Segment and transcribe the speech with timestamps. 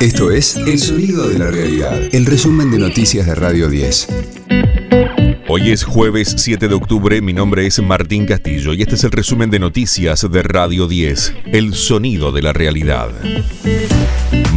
[0.00, 4.08] Esto es El Sonido de la Realidad, el resumen de noticias de Radio 10.
[5.46, 9.12] Hoy es jueves 7 de octubre, mi nombre es Martín Castillo y este es el
[9.12, 13.10] resumen de noticias de Radio 10, El Sonido de la Realidad.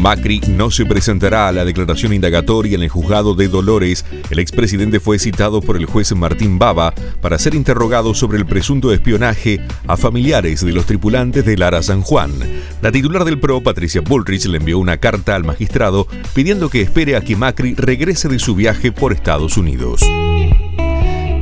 [0.04, 4.04] Macri no se presentará a la declaración indagatoria en el juzgado de Dolores.
[4.30, 8.92] El expresidente fue citado por el juez Martín Baba para ser interrogado sobre el presunto
[8.92, 12.34] espionaje a familiares de los tripulantes del Lara San Juan.
[12.82, 17.16] La titular del PRO, Patricia Bullrich, le envió una carta al magistrado pidiendo que espere
[17.16, 20.02] a que Macri regrese de su viaje por Estados Unidos.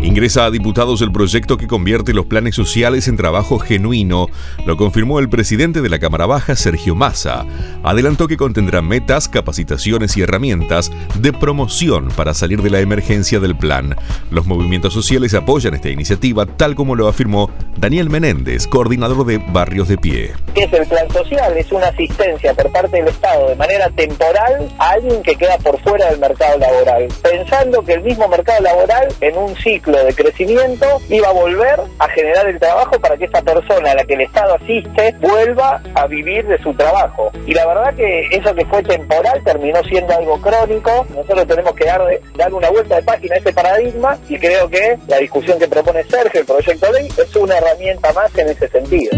[0.04, 4.30] Ingresa a diputados el proyecto que convierte los planes sociales en trabajo genuino,
[4.66, 7.46] lo confirmó el presidente de la Cámara Baja, Sergio Massa.
[7.84, 13.56] Adelantó que contendrá metas, capacitaciones y herramientas de promoción para salir de la emergencia del
[13.56, 13.96] plan.
[14.32, 19.88] Los movimientos sociales apoyan esta iniciativa, tal como lo afirmó Daniel Menéndez, coordinador de Barrios
[19.88, 20.34] de Pie.
[20.54, 21.58] ¿Qué es el plan social?
[21.58, 25.80] Es una asistencia por parte del Estado de manera temporal a alguien que queda por
[25.80, 30.86] fuera del mercado laboral, pensando que el mismo mercado laboral en un ciclo de crecimiento
[31.10, 34.22] iba a volver a generar el trabajo para que esta persona a la que el
[34.22, 37.32] Estado asiste vuelva a vivir de su trabajo.
[37.48, 41.08] Y la verdad que eso que fue temporal terminó siendo algo crónico.
[41.16, 42.04] Nosotros tenemos que dar,
[42.36, 46.04] dar una vuelta de página a este paradigma y creo que la discusión que propone
[46.04, 47.71] Sergio, el proyecto de ley, es una herramienta
[48.14, 49.12] más en ese sentido.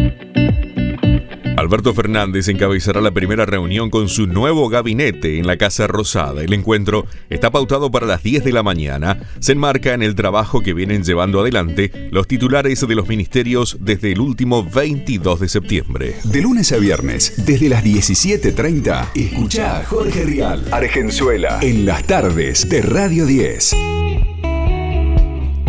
[1.55, 6.43] Alberto Fernández encabezará la primera reunión con su nuevo gabinete en la Casa Rosada.
[6.43, 9.19] El encuentro está pautado para las 10 de la mañana.
[9.39, 14.11] Se enmarca en el trabajo que vienen llevando adelante los titulares de los ministerios desde
[14.11, 16.15] el último 22 de septiembre.
[16.23, 22.67] De lunes a viernes, desde las 17.30, escucha a Jorge Rial, Argenzuela, en las tardes
[22.67, 24.02] de Radio 10.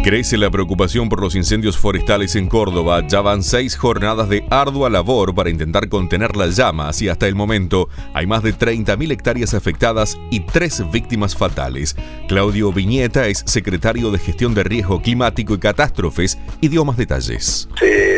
[0.05, 3.03] Crece la preocupación por los incendios forestales en Córdoba.
[3.09, 7.35] Ya van seis jornadas de ardua labor para intentar contener las llamas y hasta el
[7.35, 11.97] momento hay más de 30.000 hectáreas afectadas y tres víctimas fatales.
[12.29, 17.67] Claudio Viñeta es secretario de Gestión de Riesgo Climático y Catástrofes y dio más detalles.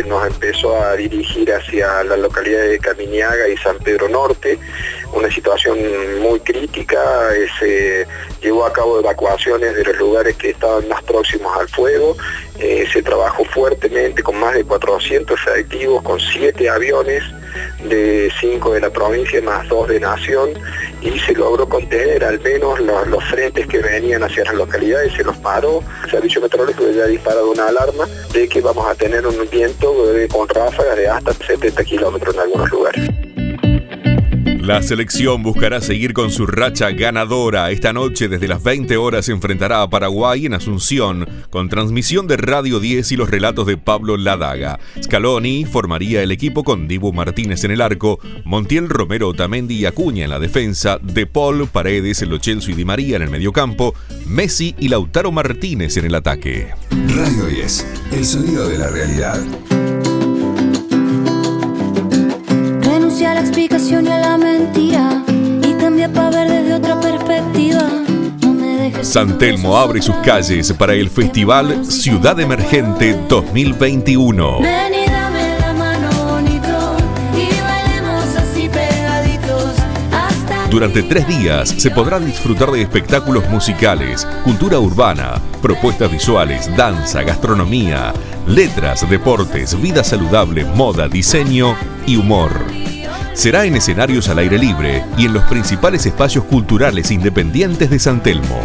[0.05, 4.59] Nos empezó a dirigir hacia la localidad de Caminiaga y San Pedro Norte,
[5.13, 5.79] una situación
[6.21, 7.01] muy crítica.
[7.59, 8.07] Se
[8.43, 12.17] llevó a cabo evacuaciones de los lugares que estaban más próximos al fuego,
[12.59, 17.23] eh, se trabajó fuertemente con más de 400 efectivos, con 7 aviones
[17.89, 20.51] de 5 de la provincia más 2 de Nación
[21.03, 25.37] y se logró contener al menos los, frentes que venían hacia las localidades, se los
[25.39, 25.83] paró.
[26.05, 29.95] El servicio meteorológico ya ha disparado una alarma de que vamos a tener un viento
[30.31, 33.26] con ráfagas de hasta 70 kilómetros en algunos lugares.
[34.67, 37.71] La selección buscará seguir con su racha ganadora.
[37.71, 42.37] Esta noche desde las 20 horas se enfrentará a Paraguay en Asunción con transmisión de
[42.37, 44.81] Radio 10 y los relatos de Pablo Ladaga.
[45.01, 50.25] Scaloni formaría el equipo con Dibu Martínez en el arco, Montiel Romero Otamendi y Acuña
[50.25, 53.95] en la defensa, De Paul, Paredes, El y Di María en el mediocampo,
[54.27, 56.75] Messi y Lautaro Martínez en el ataque.
[56.91, 59.41] Radio 10, el sonido de la realidad.
[63.25, 65.23] A la explicación y a la mentira
[65.67, 67.89] y cambia para ver desde otra perspectiva.
[69.01, 74.59] San Telmo abre sus calles para el Festival Ciudad Emergente 2021.
[80.71, 88.13] Durante tres días se podrá disfrutar de espectáculos musicales, cultura urbana, propuestas visuales, danza, gastronomía,
[88.47, 91.75] letras, deportes, vida saludable, moda, diseño
[92.07, 92.86] y humor
[93.37, 98.23] será en escenarios al aire libre y en los principales espacios culturales independientes de San
[98.23, 98.61] Telmo.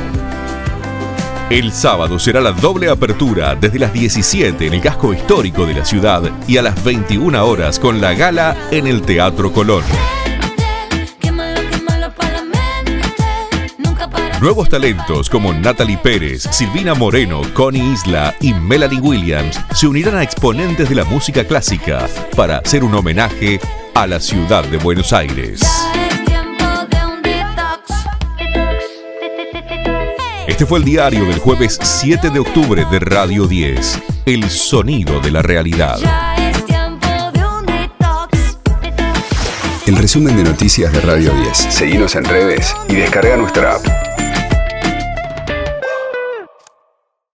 [1.50, 5.84] El sábado será la doble apertura desde las 17 en el casco histórico de la
[5.84, 9.84] ciudad y a las 21 horas con la gala en el Teatro Colón.
[14.40, 20.24] Nuevos talentos como Natalie Pérez, Silvina Moreno, Connie Isla y Melanie Williams se unirán a
[20.24, 23.60] exponentes de la música clásica para hacer un homenaje
[23.94, 25.62] a la ciudad de Buenos Aires.
[30.48, 35.32] Este fue el diario del jueves 7 de octubre de Radio 10, El Sonido de
[35.32, 36.00] la Realidad.
[39.88, 41.58] El resumen de noticias de Radio 10.
[41.58, 44.11] Seguimos en redes y descarga nuestra app.